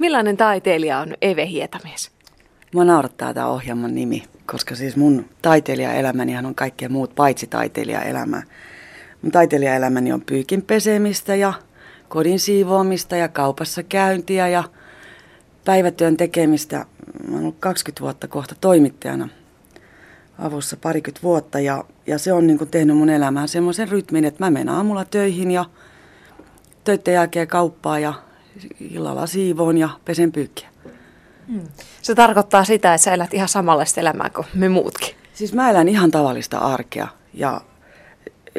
[0.00, 2.10] Millainen taiteilija on Eve Hietamies?
[2.74, 8.42] Mua naurattaa tämä ohjelman nimi, koska siis mun taiteilijaelämänihan on kaikkea muut paitsi taiteilijaelämää.
[9.22, 11.52] Mun taiteilijaelämäni on pyykin pesemistä ja
[12.08, 14.64] kodin siivoamista ja kaupassa käyntiä ja
[15.64, 16.76] päivätyön tekemistä.
[16.76, 19.28] Mä oon ollut 20 vuotta kohta toimittajana
[20.38, 24.44] avussa parikymmentä vuotta ja, ja se on niin kuin tehnyt mun elämään semmoisen rytmin, että
[24.44, 25.64] mä menen aamulla töihin ja
[26.84, 28.14] töiden jälkeen kauppaa ja
[28.80, 30.68] illalla siivoon ja pesen pyykkiä.
[31.48, 31.68] Hmm.
[32.02, 35.14] Se tarkoittaa sitä, että sä elät ihan samanlaista elämää kuin me muutkin.
[35.34, 37.60] Siis mä elän ihan tavallista arkea ja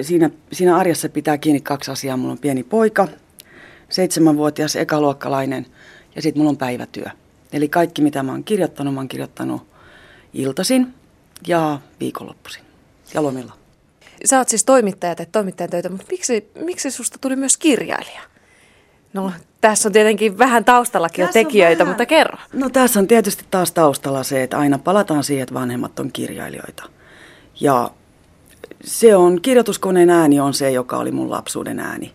[0.02, 2.18] siinä, siinä arjessa pitää kiinni kaksi asiaa.
[2.18, 3.08] Mulla on pieni poika,
[3.90, 5.66] seitsemänvuotias ekaluokkalainen
[6.16, 7.06] ja sitten mulla on päivätyö.
[7.54, 9.68] Eli kaikki mitä mä oon kirjoittanut, mä oon kirjoittanut
[10.34, 10.94] iltasin
[11.48, 12.64] ja viikonloppuisin
[13.14, 13.54] ja lomilla.
[14.26, 18.22] Sä oot siis toimittaja, teet toimittajan töitä, mutta miksi, miksi susta tuli myös kirjailija?
[19.14, 21.92] No, tässä on tietenkin vähän taustallakin tässä jo tekijöitä, vähän.
[21.92, 22.38] mutta kerro.
[22.54, 26.84] No tässä on tietysti taas taustalla se, että aina palataan siihen, että vanhemmat on kirjailijoita.
[27.60, 27.92] Ja
[28.84, 32.14] se on, kirjoituskoneen ääni on se, joka oli mun lapsuuden ääni.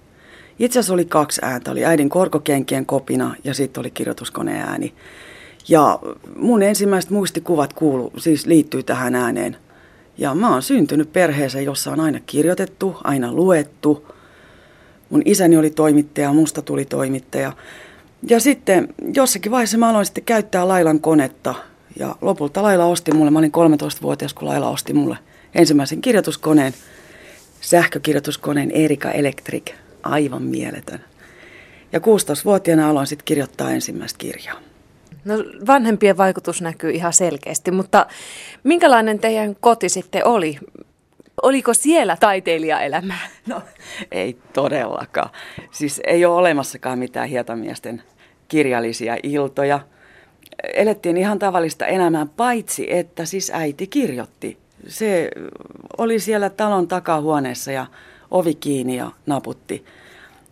[0.58, 4.94] Itse asiassa oli kaksi ääntä, oli äidin korkokenkien kopina ja sitten oli kirjoituskoneen ääni.
[5.69, 5.98] Ja
[6.36, 9.56] mun ensimmäiset muistikuvat kuulu, siis liittyy tähän ääneen.
[10.19, 14.16] Ja mä oon syntynyt perheeseen, jossa on aina kirjoitettu, aina luettu.
[15.10, 17.52] Mun isäni oli toimittaja, musta tuli toimittaja.
[18.28, 21.54] Ja sitten jossakin vaiheessa mä aloin sitten käyttää Lailan konetta.
[21.98, 25.18] Ja lopulta Laila osti mulle, mä olin 13-vuotias, kun Laila osti mulle
[25.54, 26.74] ensimmäisen kirjoituskoneen,
[27.60, 31.00] sähkökirjoituskoneen Erika Electric, aivan mieletön.
[31.92, 34.60] Ja 16-vuotiaana aloin sitten kirjoittaa ensimmäistä kirjaa.
[35.24, 35.34] No
[35.66, 38.06] vanhempien vaikutus näkyy ihan selkeästi, mutta
[38.64, 40.58] minkälainen teidän koti sitten oli?
[41.47, 43.28] Oliko siellä taiteilijaelämää?
[43.47, 43.62] No
[44.11, 45.30] ei todellakaan.
[45.70, 48.02] Siis ei ole olemassakaan mitään hietamiesten
[48.48, 49.80] kirjallisia iltoja.
[50.74, 54.58] Elettiin ihan tavallista elämää, paitsi että siis äiti kirjoitti.
[54.89, 55.30] Se
[55.98, 57.86] oli siellä talon takahuoneessa ja
[58.30, 59.84] ovi kiinni ja naputti.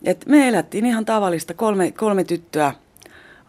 [0.03, 2.73] Et me elettiin ihan tavallista, kolme, kolme tyttöä–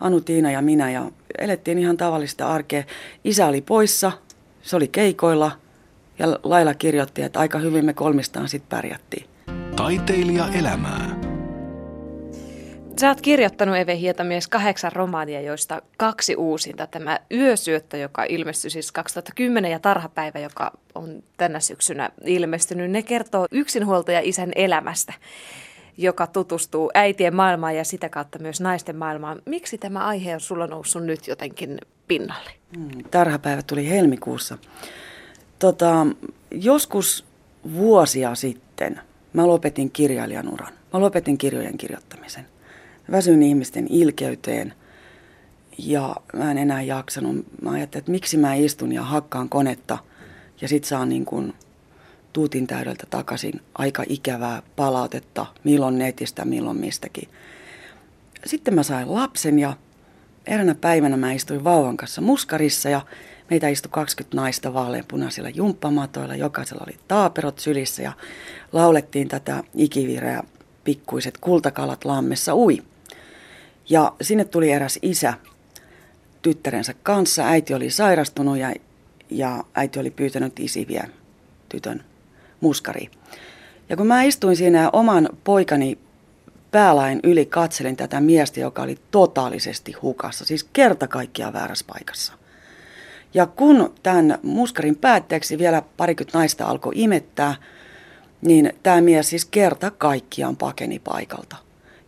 [0.01, 2.83] Anu, Tiina ja minä ja elettiin ihan tavallista arkea.
[3.25, 4.13] Isä oli poissa,
[4.63, 5.53] se oli keikoilla
[6.19, 9.27] ja Laila kirjoitti, että aika hyvin me kolmistaan sitten pärjättiin.
[9.77, 11.17] Taiteilija elämää.
[13.01, 16.87] Sä oot kirjoittanut Eve Hietamies kahdeksan romaania, joista kaksi uusinta.
[16.87, 22.91] Tämä Yösyöttö, joka ilmestyi siis 2010 ja Tarhapäivä, joka on tänä syksynä ilmestynyt.
[22.91, 25.13] Ne kertoo yksinhuoltaja isän elämästä
[25.99, 29.43] joka tutustuu äitien maailmaan ja sitä kautta myös naisten maailmaan.
[29.47, 31.79] Miksi tämä aihe on sulla noussut nyt jotenkin
[32.09, 32.51] pinnalle?
[32.77, 34.59] Hmm, tarhapäivä tuli helmikuussa.
[35.59, 36.07] Tota,
[36.51, 37.25] joskus
[37.75, 39.01] vuosia sitten
[39.33, 40.73] mä lopetin kirjailijan uran.
[40.93, 42.47] Mä lopetin kirjojen kirjoittamisen.
[43.11, 44.75] Väsyin ihmisten ilkeyteen
[45.79, 47.63] ja mä en enää jaksanut.
[47.63, 49.99] Mä ajattelin, että miksi mä istun ja hakkaan konetta
[50.61, 51.55] ja sit saan niin kuin
[52.33, 57.29] tuutin täydeltä takaisin aika ikävää palautetta, milloin netistä, milloin mistäkin.
[58.47, 59.77] Sitten mä sain lapsen ja
[60.47, 63.01] eräänä päivänä mä istuin vauvan kanssa muskarissa ja
[63.51, 66.35] meitä istui 20 naista vaaleanpunaisilla jumppamatoilla.
[66.35, 68.13] Jokaisella oli taaperot sylissä ja
[68.73, 70.43] laulettiin tätä ikivireä
[70.85, 72.83] pikkuiset kultakalat lammessa ui.
[73.89, 75.35] Ja sinne tuli eräs isä
[76.43, 77.47] tyttärensä kanssa.
[77.47, 78.75] Äiti oli sairastunut ja,
[79.31, 81.09] ja äiti oli pyytänyt isiviä
[81.69, 82.05] tytön
[82.61, 83.11] muskari.
[83.89, 85.99] Ja kun mä istuin siinä oman poikani
[86.71, 92.33] päälain yli katselin tätä miestä, joka oli totaalisesti hukassa, siis kerta kaikkiaan väärässä paikassa.
[93.37, 97.55] Ja kun tämän muskarin päätteeksi vielä parikymmentä naista alkoi imettää,
[98.43, 101.57] niin tämä mies siis kerta kaikkiaan pakeni paikalta.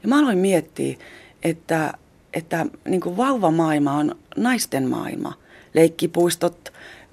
[0.03, 0.97] Ja mä aloin miettiä,
[1.43, 1.95] että,
[2.35, 5.33] että niin kuin vauvamaailma on naisten maailma.
[5.75, 6.73] Leikkipuistot,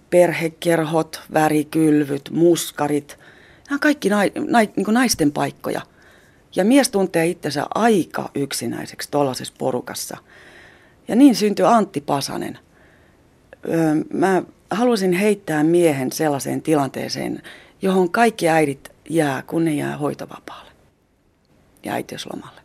[0.10, 3.18] perhekerhot, värikylvyt, muskarit–
[3.70, 5.82] Nämä on kaikki nai, nai, niin naisten paikkoja.
[6.56, 10.18] Ja mies tuntee itsensä aika yksinäiseksi tuollaisessa porukassa.
[11.08, 12.60] Ja niin syntyi Antti Pasanen.
[14.14, 17.42] Mä halusin heittää miehen sellaiseen tilanteeseen,
[17.82, 20.72] johon kaikki äidit jää, kun ne jää hoitovapaalle
[21.84, 22.62] ja äitiyslomalle.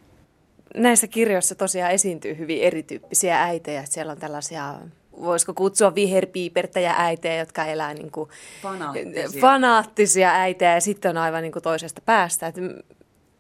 [0.77, 3.85] Näissä kirjoissa tosiaan esiintyy hyvin erityyppisiä äitejä.
[3.85, 4.75] Siellä on tällaisia
[5.21, 8.31] voisiko kutsua viherpiipertäjä äitejä, jotka elää niin kuin
[8.63, 9.41] fanaattisia.
[9.41, 12.47] fanaattisia äitejä ja sitten on aivan niin kuin toisesta päästä.
[12.47, 12.55] Et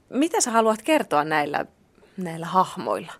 [0.08, 1.66] mitä sä haluat kertoa näillä,
[2.16, 3.12] näillä hahmoilla?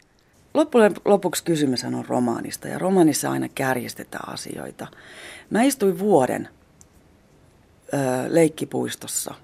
[0.55, 4.87] Loppujen lopuksi kysymys on romaanista ja romaanissa aina kärjestetään asioita.
[5.51, 6.49] Mä istuin vuoden
[7.95, 7.97] ö,
[8.29, 9.35] leikkipuistossa,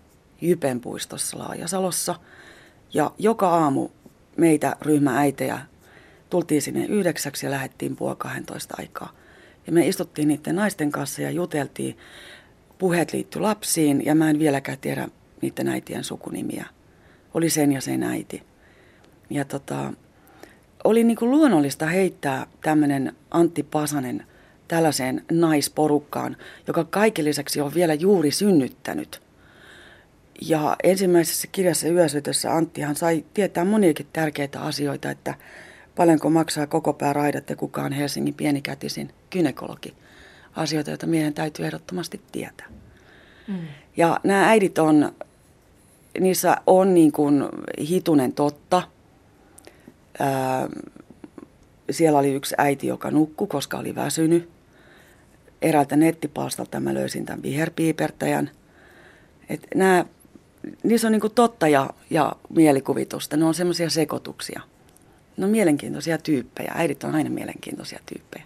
[0.41, 2.15] Jypenpuistossa Laajasalossa
[2.95, 3.89] ja joka aamu
[4.37, 5.59] meitä ryhmääitejä
[6.31, 9.13] tultiin sinne yhdeksäksi ja lähdettiin puoli 12 aikaa.
[9.67, 11.99] Ja me istuttiin niiden naisten kanssa ja juteltiin.
[12.79, 15.09] Puheet liittyi lapsiin ja mä en vieläkään tiedä
[15.43, 16.67] niiden äitien sukunimiä.
[17.35, 18.43] Oli sen ja sen äiti.
[19.31, 19.93] Ja tota,
[20.87, 24.27] oli niin kuin luonnollista heittää tämmöinen Antti Pasanen
[24.69, 26.37] tällaiseen naisporukkaan,
[26.67, 29.23] joka kaiken lisäksi on vielä juuri synnyttänyt.
[30.41, 35.35] Ja ensimmäisessä kirjassa Yösytössä Anttihan sai tietää moniakin tärkeitä asioita, että
[35.97, 39.95] paljonko maksaa koko pääraidat ja kuka on Helsingin pienikätisin kynekologi.
[40.57, 42.67] Asioita, joita miehen täytyy ehdottomasti tietää.
[43.49, 43.59] Mm.
[43.97, 45.13] Ja nämä äidit on,
[46.21, 47.45] niissä on niin kuin
[47.89, 48.83] hitunen totta.
[50.19, 50.69] Ää,
[51.91, 54.49] siellä oli yksi äiti, joka nukkui, koska oli väsynyt.
[55.63, 58.51] Eräältä nettipalstalta mä löysin tämän viherpiipertäjän.
[59.49, 60.05] Et nämä,
[60.83, 63.37] niissä on niin kuin totta ja, ja mielikuvitusta.
[63.37, 64.61] Ne on semmoisia sekoituksia.
[65.37, 66.73] No mielenkiintoisia tyyppejä.
[66.75, 68.45] Äidit on aina mielenkiintoisia tyyppejä.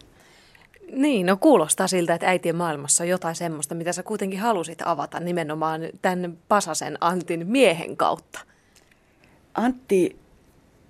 [0.92, 5.20] Niin, no kuulostaa siltä, että äitien maailmassa on jotain semmoista, mitä sä kuitenkin halusit avata
[5.20, 8.40] nimenomaan tämän Pasasen Antin miehen kautta.
[9.54, 10.19] Antti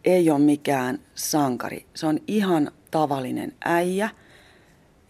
[0.05, 1.87] ei ole mikään sankari.
[1.95, 4.11] Se on ihan tavallinen äijä,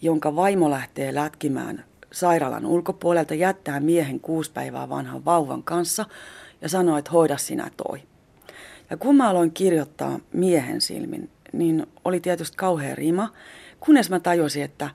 [0.02, 6.06] jonka vaimo lähtee lätkimään sairaalan ulkopuolelta, jättää miehen kuusi päivää vanhan vauvan kanssa
[6.60, 8.02] ja sanoo, että hoida sinä toi.
[8.90, 13.32] Ja kun mä aloin kirjoittaa miehen silmin, niin oli tietysti kauhea rima,
[13.80, 14.90] kunnes mä tajusin, että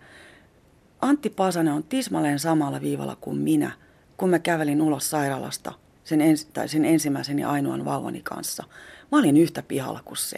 [1.02, 3.72] Antti Pasanen on tismalleen samalla viivalla kuin minä,
[4.18, 8.64] kun mä kävelin ulos sairaalasta sen, ens, tai sen ensimmäisen ja ainoan vauvani kanssa.
[9.12, 10.38] Mä olin yhtä pihalla kuin se.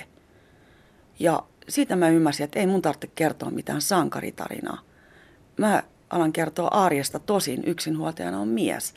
[1.20, 4.82] Ja siitä mä ymmärsin, että ei mun tarvitse kertoa mitään sankaritarinaa.
[5.58, 8.94] Mä alan kertoa arjesta, tosin yksinhuoltajana on mies.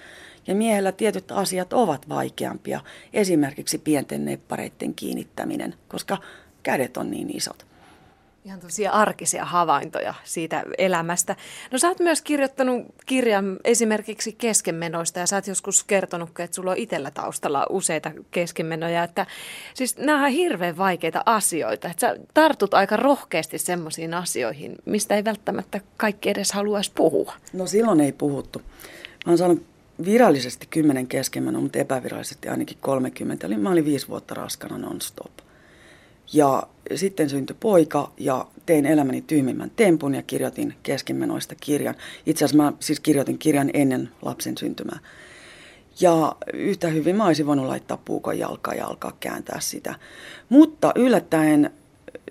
[0.47, 2.81] Ja miehellä tietyt asiat ovat vaikeampia,
[3.13, 6.19] esimerkiksi pienten neppareiden kiinnittäminen, koska
[6.63, 7.70] kädet on niin isot.
[8.45, 11.37] Ihan tosiaan arkisia havaintoja siitä elämästä.
[11.71, 16.71] No sä oot myös kirjoittanut kirjan esimerkiksi keskenmenoista ja sä oot joskus kertonut, että sulla
[16.71, 19.05] on itsellä taustalla useita keskenmenoja.
[19.05, 19.27] Että,
[19.75, 21.89] siis nämä on hirveän vaikeita asioita.
[21.89, 27.33] Että sä tartut aika rohkeasti semmoisiin asioihin, mistä ei välttämättä kaikki edes haluaisi puhua.
[27.53, 28.59] No silloin ei puhuttu.
[29.27, 29.67] Mä oon saanut
[30.05, 33.47] virallisesti kymmenen keskenmenoa, mutta epävirallisesti ainakin 30.
[33.47, 35.50] Eli mä olin viisi vuotta raskana non-stop.
[36.33, 36.63] Ja
[36.95, 41.95] sitten syntyi poika ja tein elämäni tyhmimmän tempun ja kirjoitin keskimenoista kirjan.
[42.27, 44.99] Itse asiassa mä siis kirjoitin kirjan ennen lapsen syntymää.
[46.01, 49.95] Ja yhtä hyvin mä olisin voinut laittaa puukon jalkaa ja alkaa kääntää sitä.
[50.49, 51.71] Mutta yllättäen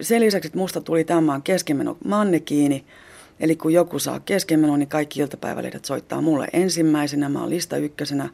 [0.02, 2.86] sen lisäksi, että musta tuli tämän keskimeno manne kiinni,
[3.40, 8.30] eli kun joku saa keskimeno, niin kaikki iltapäivälehdet soittaa mulle ensimmäisenä, mä oon lista ykkösenä.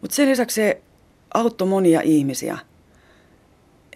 [0.00, 0.82] Mutta sen lisäksi se
[1.34, 2.58] auttoi monia ihmisiä–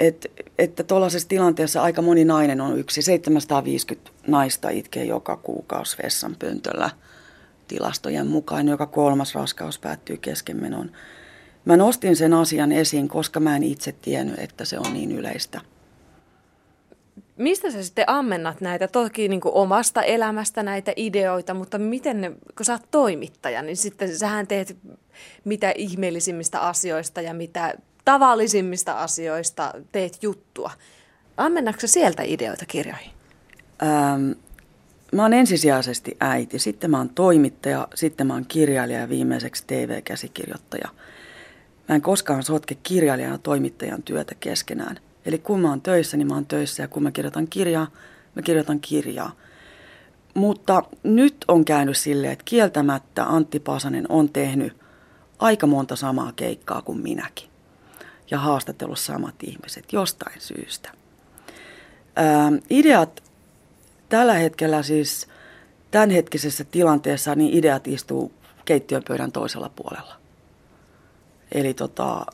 [0.01, 3.03] et, että tuollaisessa tilanteessa aika moni nainen on yksi.
[3.03, 6.91] 750 naista itkee joka kuukausi vessanpöntöllä
[7.69, 8.69] tilastojen mukaan.
[8.69, 10.93] Joka kolmas raskaus päättyy keskenmenoon.
[11.65, 15.61] Mä nostin sen asian esiin, koska mä en itse tiennyt, että se on niin yleistä.
[17.37, 22.33] Mistä sä sitten ammennat näitä, toki niin kuin omasta elämästä näitä ideoita, mutta miten, ne,
[22.57, 24.77] kun sä oot toimittaja, niin sitten sähän teet
[25.45, 27.75] mitä ihmeellisimmistä asioista ja mitä
[28.07, 30.71] tavallisimmista asioista teet juttua.
[31.37, 33.11] Ammennatko sieltä ideoita kirjoihin?
[33.83, 34.31] Ähm,
[35.13, 40.89] mä oon ensisijaisesti äiti, sitten mä oon toimittaja, sitten mä oon kirjailija ja viimeiseksi TV-käsikirjoittaja.
[41.89, 44.97] Mä en koskaan sotke kirjailijan ja toimittajan työtä keskenään.
[45.27, 47.87] Eli kun mä oon töissä, niin mä oon töissä ja kun mä kirjoitan kirjaa,
[48.35, 49.33] mä kirjoitan kirjaa.
[50.35, 54.77] Mutta nyt on käynyt silleen, että kieltämättä Antti Pasanen on tehnyt
[55.39, 57.56] aika monta samaa keikkaa kuin minäkin
[58.31, 60.93] ja haastatellut samat ihmiset jostain syystä.
[62.17, 63.23] Ää, ideat
[64.09, 65.29] tällä hetkellä siis
[65.91, 68.33] tämänhetkisessä tilanteessa, niin ideat istuu
[68.65, 70.15] keittiön pöydän toisella puolella.
[71.53, 72.27] Eli tota,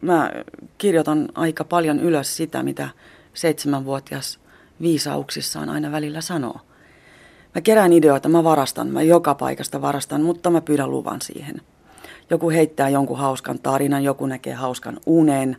[0.00, 0.30] mä
[0.78, 2.88] kirjoitan aika paljon ylös sitä, mitä
[3.34, 4.40] seitsemänvuotias
[4.80, 6.60] viisauksissaan aina välillä sanoo.
[7.54, 11.60] Mä kerään ideoita, mä varastan, mä joka paikasta varastan, mutta mä pyydän luvan siihen–
[12.30, 15.56] joku heittää jonkun hauskan tarinan, joku näkee hauskan unen,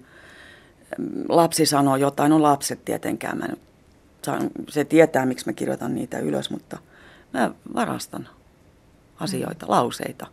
[1.29, 3.47] lapsi sanoo jotain, no lapset tietenkään, mä
[4.25, 6.77] saan, se tietää miksi mä kirjoitan niitä ylös, mutta
[7.33, 8.29] mä varastan
[9.19, 10.27] asioita, lauseita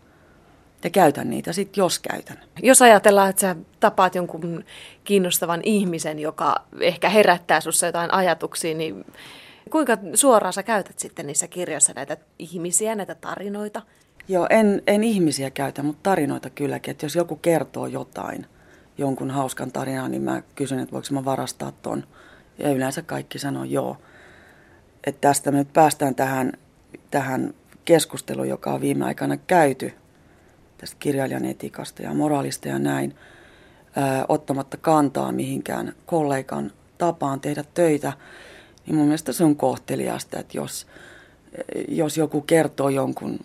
[0.85, 2.39] ja käytän niitä sitten, jos käytän.
[2.63, 4.65] Jos ajatellaan, että sä tapaat jonkun
[5.05, 9.05] kiinnostavan ihmisen, joka ehkä herättää sinussa jotain ajatuksia, niin
[9.71, 13.83] kuinka suoraan sä käytät sitten niissä kirjoissa näitä ihmisiä, näitä tarinoita?
[14.29, 16.91] Joo, en, en ihmisiä käytä, mutta tarinoita kylläkin.
[16.91, 18.47] Että jos joku kertoo jotain,
[18.99, 22.05] jonkun hauskan tarinan, niin mä kysyn, että voiko mä varastaa ton
[22.59, 23.97] Ja yleensä kaikki sanoo joo.
[25.07, 26.53] Että tästä me nyt päästään tähän,
[27.11, 29.93] tähän keskusteluun, joka on viime aikana käyty
[30.79, 33.17] tästä kirjailijan etikasta ja moraalista ja näin,
[33.97, 38.13] ää, ottamatta kantaa mihinkään kollegan tapaan tehdä töitä,
[38.87, 40.87] niin mun mielestä se on kohteliasta, että jos,
[41.89, 43.39] jos joku kertoo jonkun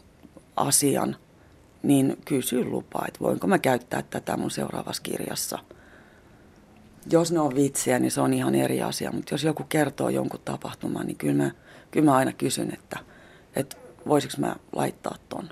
[0.57, 1.15] asian,
[1.83, 5.59] niin kysy lupaa, että voinko mä käyttää tätä mun seuraavassa kirjassa.
[7.11, 10.39] Jos ne on vitsiä, niin se on ihan eri asia, mutta jos joku kertoo jonkun
[10.45, 11.51] tapahtuman, niin kyllä mä,
[11.91, 12.99] kyllä mä aina kysyn, että,
[13.55, 15.49] että voisiko mä laittaa ton.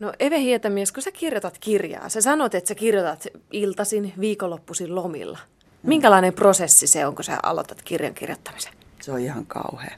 [0.00, 5.38] No Eve Hietämies, kun sä kirjoitat kirjaa, sä sanot, että sä kirjoitat iltasin, viikonloppuisin lomilla.
[5.82, 8.72] Minkälainen prosessi se on, kun sä aloitat kirjan kirjoittamisen?
[9.00, 9.96] Se on ihan kauhea.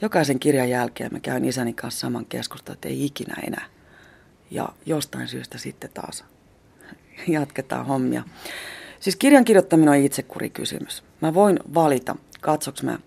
[0.00, 3.64] Jokaisen kirjan jälkeen mä käyn isäni kanssa saman keskustelun, että ei ikinä enää.
[4.50, 6.24] Ja jostain syystä sitten taas
[7.28, 8.22] jatketaan hommia.
[9.00, 11.02] Siis kirjan kirjoittaminen on itsekurikysymys.
[11.20, 12.98] Mä voin valita, katsoks mä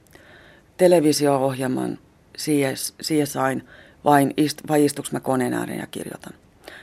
[0.77, 2.00] televisio-ohjelman
[2.38, 3.67] CS, CSIn
[4.05, 6.33] vai, ist, vai istuks mä koneen ääreen ja kirjoitan.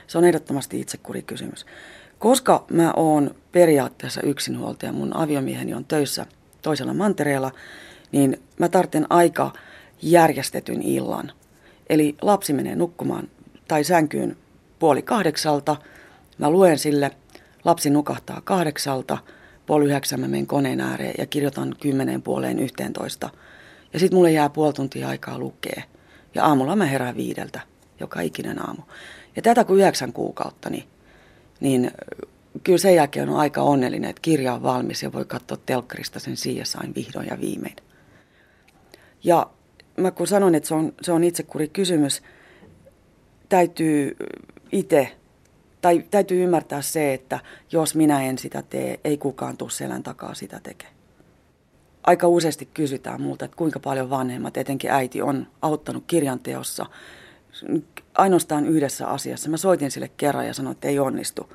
[0.07, 1.65] Se on ehdottomasti itsekurikysymys.
[2.19, 6.25] Koska mä oon periaatteessa yksinhuoltaja, mun aviomieheni on töissä
[6.61, 7.51] toisella mantereella,
[8.11, 9.53] niin mä tarvitsen aika
[10.01, 11.31] järjestetyn illan.
[11.89, 13.29] Eli lapsi menee nukkumaan
[13.67, 14.37] tai sänkyyn
[14.79, 15.75] puoli kahdeksalta,
[16.37, 17.11] mä luen sille,
[17.65, 19.17] lapsi nukahtaa kahdeksalta,
[19.65, 23.29] puoli yhdeksän mä menen koneen ääreen ja kirjoitan kymmeneen puoleen yhteentoista.
[23.93, 25.83] Ja sitten mulle jää puoli tuntia aikaa lukea.
[26.35, 27.59] Ja aamulla mä herään viideltä,
[27.99, 28.81] joka ikinen aamu.
[29.35, 30.83] Ja tätä kun yhdeksän kuukautta, niin
[31.59, 31.91] niin
[32.63, 36.33] kyllä sen jälkeen on aika onnellinen, että kirja on valmis ja voi katsoa telkkarista sen
[36.33, 37.75] CSIn vihdoin ja viimein.
[39.23, 39.49] Ja
[40.01, 42.21] mä kun sanon, että se on, se on itsekuri kysymys,
[43.49, 44.15] täytyy
[44.71, 45.11] itse,
[45.81, 47.39] tai täytyy ymmärtää se, että
[47.71, 50.95] jos minä en sitä tee, ei kukaan tule selän takaa sitä tekemään.
[52.03, 56.85] Aika useasti kysytään multa, että kuinka paljon vanhemmat, etenkin äiti, on auttanut kirjanteossa–
[58.15, 59.49] ainoastaan yhdessä asiassa.
[59.49, 61.53] Mä soitin sille kerran ja sanoin, että ei onnistu.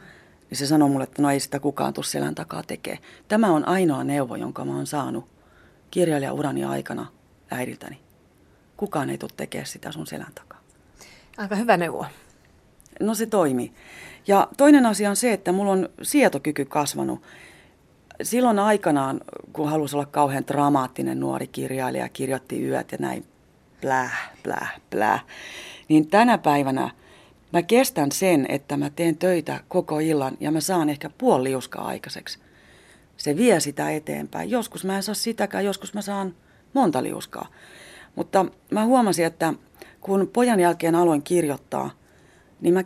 [0.51, 2.99] Niin se sanoi mulle, että no ei sitä kukaan tule selän takaa tekee.
[3.29, 5.25] Tämä on ainoa neuvo, jonka mä oon saanut
[5.91, 7.07] kirjailijaurani aikana
[7.51, 8.04] äidiltäni.
[8.77, 10.61] Kukaan ei tule tekemään sitä sun selän takaa.
[11.37, 12.07] Aika hyvä neuvo.
[13.01, 13.73] No se toimii.
[14.27, 17.23] Ja toinen asia on se, että mulla on sietokyky kasvanut.
[18.23, 19.21] Silloin aikanaan,
[19.53, 23.25] kun halusi olla kauhean dramaattinen nuori kirjailija, kirjoitti yöt ja näin,
[23.81, 25.25] pläh, pläh, pläh
[25.89, 26.91] niin tänä päivänä
[27.53, 31.87] mä kestän sen, että mä teen töitä koko illan ja mä saan ehkä puoli liuskaa
[31.87, 32.39] aikaiseksi.
[33.17, 34.51] Se vie sitä eteenpäin.
[34.51, 36.35] Joskus mä en saa sitäkään, joskus mä saan
[36.73, 37.49] monta liuskaa.
[38.15, 39.55] Mutta mä huomasin, että
[40.01, 41.91] kun pojan jälkeen aloin kirjoittaa,
[42.61, 42.81] niin mä,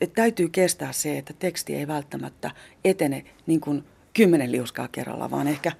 [0.00, 2.50] että täytyy kestää se, että teksti ei välttämättä
[2.84, 5.72] etene niin kuin kymmenen liuskaa kerralla, vaan ehkä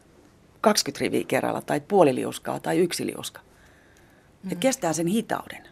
[0.61, 3.41] 20 riviä kerralla tai puoli liuskaa tai yksi liuska.
[3.41, 4.53] Mm.
[4.53, 5.63] Että kestää sen hitauden.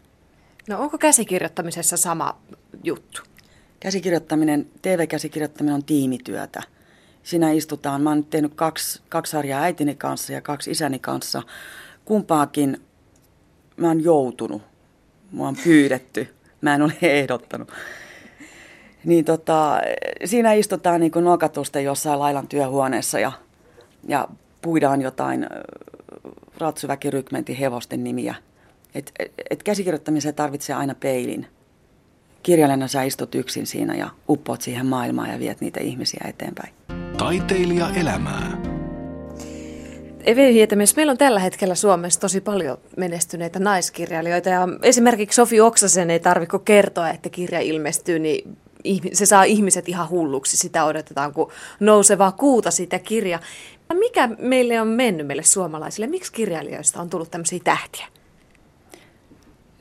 [0.69, 2.39] No onko käsikirjoittamisessa sama
[2.85, 3.23] juttu?
[3.81, 6.63] Käsikirjoittaminen, TV-käsikirjoittaminen on tiimityötä.
[7.23, 11.43] Siinä istutaan, mä oon nyt tehnyt kaksi, kaksi sarjaa äitini kanssa ja kaksi isäni kanssa.
[12.05, 12.81] Kumpaakin
[13.77, 14.63] mä oon joutunut,
[15.33, 16.29] mua on pyydetty,
[16.61, 17.73] mä en ole ehdottanut.
[19.05, 19.81] Niin tota,
[20.25, 23.33] siinä istutaan niin kuin nokatusten jossain lailan työhuoneessa ja,
[24.09, 24.29] ja
[24.63, 25.47] puidaan jotain
[26.59, 28.35] ratsuväkirykmentin hevosten nimiä–
[28.95, 31.47] et, et, et käsikirjoittamiseen tarvitsee aina peilin.
[32.43, 36.75] Kirjailijana sä istut yksin siinä ja uppoat siihen maailmaan ja viet niitä ihmisiä eteenpäin.
[37.19, 38.62] Taiteilija elämää.
[40.25, 46.11] Evi Hietamies, meillä on tällä hetkellä Suomessa tosi paljon menestyneitä naiskirjailijoita ja esimerkiksi Sofi Oksasen
[46.11, 48.59] ei tarvitse kertoa, että kirja ilmestyy, niin
[49.13, 50.57] se saa ihmiset ihan hulluksi.
[50.57, 51.51] Sitä odotetaan kuin
[51.81, 53.41] nousevaa kuuta sitä kirja.
[53.95, 56.07] Mikä meille on mennyt meille suomalaisille?
[56.07, 58.07] Miksi kirjailijoista on tullut tämmöisiä tähtiä?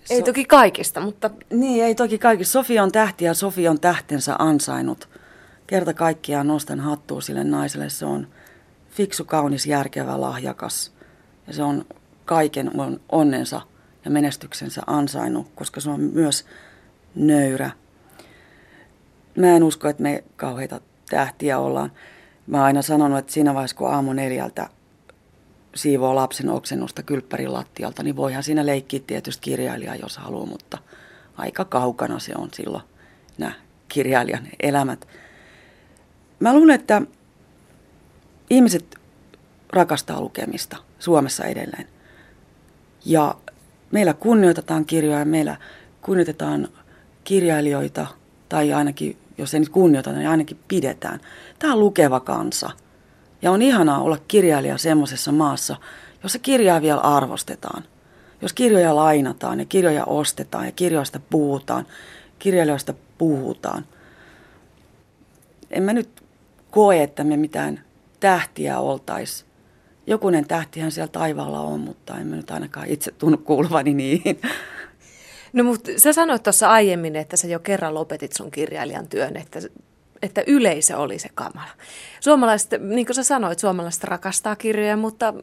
[0.09, 1.29] Ei toki kaikista, mutta...
[1.49, 2.51] Niin, ei toki kaikista.
[2.51, 5.09] Sofia on tähti ja Sofia on tähtensä ansainnut.
[5.67, 7.89] Kerta kaikkiaan nostan hattua sille naiselle.
[7.89, 8.27] Se on
[8.91, 10.91] fiksu, kaunis, järkevä, lahjakas.
[11.47, 11.85] Ja se on
[12.25, 12.71] kaiken
[13.09, 13.61] onnensa
[14.05, 16.45] ja menestyksensä ansainnut, koska se on myös
[17.15, 17.71] nöyrä.
[19.37, 21.91] Mä en usko, että me kauheita tähtiä ollaan.
[22.47, 24.69] Mä oon aina sanonut, että siinä vaiheessa, kun aamu neljältä
[25.75, 30.77] siivoo lapsen oksennusta kylppärin lattialta, niin voihan siinä leikkiä tietysti kirjailijaa, jos haluaa, mutta
[31.37, 32.83] aika kaukana se on silloin
[33.37, 33.53] nämä
[33.87, 35.07] kirjailijan elämät.
[36.39, 37.01] Mä luulen, että
[38.51, 38.99] ihmiset
[39.69, 41.87] rakastaa lukemista Suomessa edelleen.
[43.05, 43.35] Ja
[43.91, 45.57] meillä kunnioitetaan kirjoja, meillä
[46.01, 46.67] kunnioitetaan
[47.23, 48.07] kirjailijoita,
[48.49, 51.19] tai ainakin, jos ei nyt kunnioiteta, niin ainakin pidetään.
[51.59, 52.69] Tämä on lukeva kansa.
[53.41, 55.75] Ja on ihanaa olla kirjailija semmoisessa maassa,
[56.23, 57.83] jossa kirjaa vielä arvostetaan.
[58.41, 61.85] Jos kirjoja lainataan ja kirjoja ostetaan ja kirjoista puhutaan,
[62.39, 63.85] kirjailijoista puhutaan.
[65.69, 66.23] En mä nyt
[66.71, 67.83] koe, että me mitään
[68.21, 69.51] tähtiä oltaisiin.
[70.07, 74.41] Jokunen tähtihän siellä taivaalla on, mutta en mä nyt ainakaan itse tunnu kuuluvani niihin.
[75.53, 79.59] No mutta sä sanoit tuossa aiemmin, että sä jo kerran lopetit sun kirjailijan työn, että,
[80.21, 81.71] että yleisö oli se kamala.
[82.19, 85.33] Suomalaiset, niin kuin sä sanoit, suomalaiset rakastaa kirjoja, mutta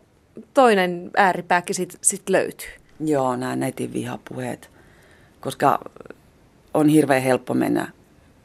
[0.54, 2.68] toinen ääripääkin sitten sit löytyy.
[3.00, 4.70] Joo, nämä netin vihapuheet,
[5.40, 5.80] koska
[6.74, 7.92] on hirveän helppo mennä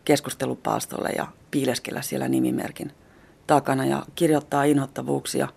[0.05, 2.91] keskustelupaastolle ja piileskellä siellä nimimerkin
[3.47, 5.47] takana ja kirjoittaa inhottavuuksia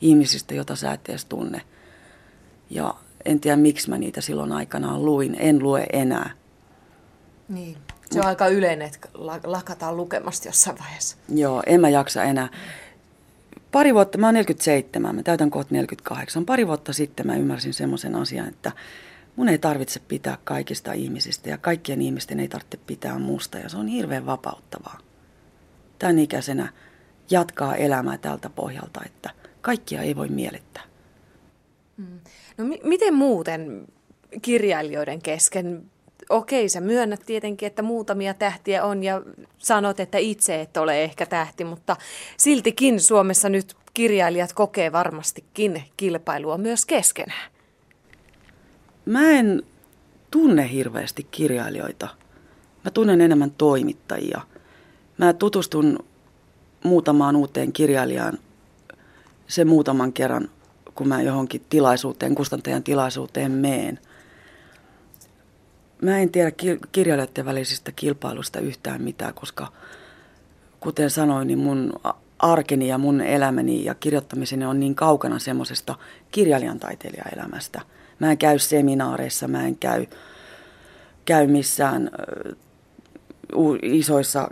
[0.00, 1.60] ihmisistä, joita sä et edes tunne.
[2.70, 5.36] Ja en tiedä, miksi mä niitä silloin aikanaan luin.
[5.38, 6.30] En lue enää.
[7.48, 7.76] Niin.
[8.10, 9.08] Se on aika yleinen, että
[9.44, 11.16] lakataan lukemasta jossain vaiheessa.
[11.28, 12.48] Joo, en mä jaksa enää.
[13.72, 16.46] Pari vuotta, mä oon 47, mä täytän kohta 48.
[16.46, 18.72] Pari vuotta sitten mä ymmärsin semmoisen asian, että
[19.36, 23.76] mun ei tarvitse pitää kaikista ihmisistä ja kaikkien ihmisten ei tarvitse pitää musta ja se
[23.76, 24.98] on hirveän vapauttavaa.
[25.98, 26.72] Tämän ikäisenä
[27.30, 29.30] jatkaa elämää tältä pohjalta, että
[29.60, 30.82] kaikkia ei voi miellyttää.
[31.96, 32.20] Mm.
[32.58, 33.86] No mi- miten muuten
[34.42, 35.82] kirjailijoiden kesken?
[36.28, 39.22] Okei, sä myönnät tietenkin, että muutamia tähtiä on ja
[39.58, 41.96] sanot, että itse et ole ehkä tähti, mutta
[42.36, 47.50] siltikin Suomessa nyt kirjailijat kokee varmastikin kilpailua myös keskenään.
[49.04, 49.62] Mä en
[50.30, 52.08] tunne hirveästi kirjailijoita.
[52.84, 54.40] Mä tunnen enemmän toimittajia.
[55.18, 56.04] Mä tutustun
[56.86, 58.38] muutamaan uuteen kirjailijaan
[59.46, 60.48] sen muutaman kerran
[60.96, 63.98] kun mä johonkin tilaisuuteen, kustantajan tilaisuuteen meen.
[66.02, 66.52] Mä en tiedä
[66.92, 69.72] kirjailijoiden välisistä kilpailusta yhtään mitään, koska
[70.80, 71.92] kuten sanoin, niin mun
[72.38, 75.94] arkeni ja mun elämäni ja kirjoittamiseni on niin kaukana semmoisesta
[76.30, 77.80] kirjailijan taiteilijaelämästä.
[78.18, 80.06] Mä en käy seminaareissa, mä en käy,
[81.24, 82.10] käy missään
[83.82, 84.50] isoissa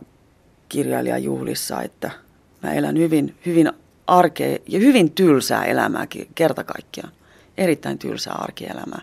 [0.69, 2.24] kirjailijajuhlissa, että
[2.65, 3.73] mä elän hyvin, hyvin
[4.07, 7.13] arkea ja hyvin tylsää elämää kerta kaikkiaan.
[7.57, 9.03] Erittäin tylsää arkielämää.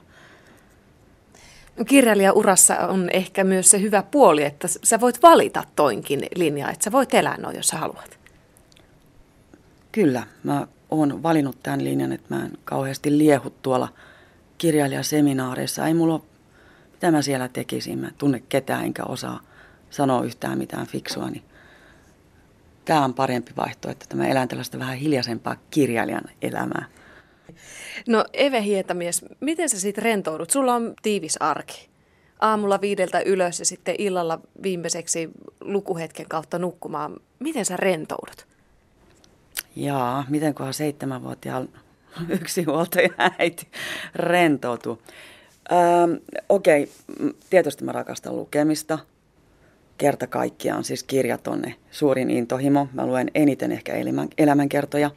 [1.78, 6.84] No, kirjailijaurassa on ehkä myös se hyvä puoli, että sä voit valita toinkin linjaa, että
[6.84, 8.20] sä voit elää noin, jos sä haluat.
[9.92, 13.88] Kyllä, mä oon valinnut tämän linjan, että mä en kauheasti liehu tuolla
[14.58, 15.88] kirjailijaseminaareissa.
[15.88, 16.22] Ei mulla ole,
[16.92, 19.40] mitä mä siellä tekisin, mä tunne ketään enkä osaa
[19.90, 21.44] sanoa yhtään mitään fiksua, niin
[22.92, 26.86] tämä on parempi vaihtoehto, että mä elän tällaista vähän hiljaisempaa kirjailijan elämää.
[28.08, 30.50] No Eve Hietamies, miten sä sitten rentoudut?
[30.50, 31.90] Sulla on tiivis arki.
[32.40, 35.30] Aamulla viideltä ylös ja sitten illalla viimeiseksi
[35.62, 37.20] lukuhetken kautta nukkumaan.
[37.40, 38.48] Miten sä rentoudut?
[39.76, 41.70] Jaa, miten kunhan seitsemänvuotiaan
[42.42, 43.68] yksinhuoltaja äiti
[44.16, 45.02] rentoutuu.
[45.72, 45.80] Öö,
[46.50, 47.34] Okei, okay.
[47.50, 49.00] tietysti mä rakastan lukemista–
[50.02, 52.88] kerta kaikkiaan, siis kirjat on ne suurin intohimo.
[52.94, 55.12] Mä luen eniten ehkä elämän, elämänkertoja.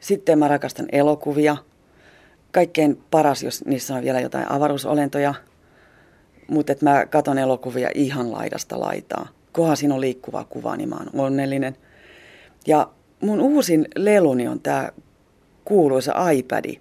[0.00, 1.56] Sitten mä rakastan elokuvia.
[2.52, 5.34] Kaikkein paras, jos niissä on vielä jotain avaruusolentoja.
[6.48, 9.28] Mutta mä katon elokuvia ihan laidasta laitaa.
[9.52, 11.76] Kohan siinä on liikkuvaa kuvaa, niin mä oon onnellinen.
[12.66, 14.90] Ja mun uusin leluni on tämä
[15.64, 16.74] kuuluisa iPad.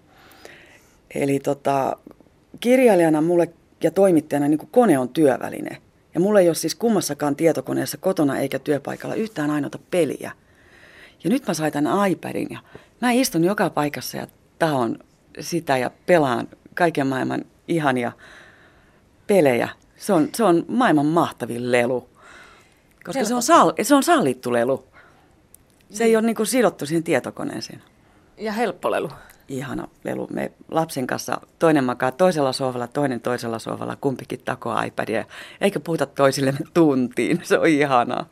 [1.15, 1.97] Eli tota,
[2.59, 3.49] kirjailijana mulle
[3.83, 5.77] ja toimittajana niin kone on työväline–
[6.17, 10.31] ja mulla ei ole siis kummassakaan tietokoneessa kotona eikä työpaikalla yhtään ainoata peliä.
[11.23, 12.59] Ja nyt mä sain tämän iPadin ja
[13.01, 14.27] mä istun joka paikassa ja
[14.59, 14.99] tahon
[15.39, 18.11] sitä ja pelaan kaiken maailman ihania
[19.27, 19.69] pelejä.
[19.97, 22.09] Se on, se on maailman mahtavin lelu.
[23.03, 24.85] Koska se on, sal, se on sallittu lelu.
[25.89, 27.81] Se ei ole niin kuin sidottu siihen tietokoneeseen.
[28.37, 29.09] Ja helppo lelu
[29.47, 30.27] ihana lelu.
[30.31, 35.25] Me lapsen kanssa toinen makaa toisella sohvalla, toinen toisella sohvalla, kumpikin takoa iPadia.
[35.61, 37.41] Eikä puhuta toisillemme tuntiin.
[37.43, 38.25] Se on ihanaa.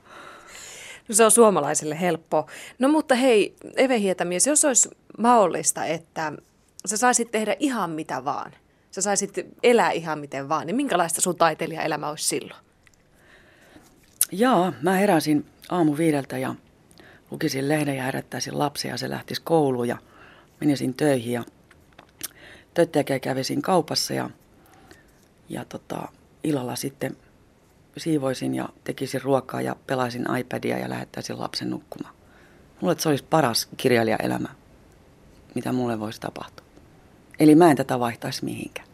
[1.08, 2.48] No se on suomalaisille helppo.
[2.80, 6.34] No mutta hei, Eve Hietamies, jos olisi mahdollista, että
[6.86, 8.52] sä saisit tehdä ihan mitä vaan,
[8.92, 12.60] sä saisit elää ihan miten vaan, niin minkälaista sun taiteilijaelämä olisi silloin?
[14.32, 16.56] Joo, mä heräsin aamu viideltä ja
[17.32, 19.98] lukisin lehden ja herättäisin lapsia ja se lähtisi kouluun ja–
[20.60, 21.44] menisin töihin ja
[22.74, 24.30] töiden kävisin kaupassa ja,
[25.50, 26.08] ja tota,
[26.44, 27.18] illalla sitten
[27.98, 32.16] siivoisin ja tekisin ruokaa ja pelaisin iPadia ja lähettäisin lapsen nukkumaan.
[32.82, 34.50] Mulle se olisi paras kirjailijaelämä,
[35.56, 36.66] mitä mulle voisi tapahtua.
[37.40, 38.85] Eli mä en tätä vaihtaisi mihinkään.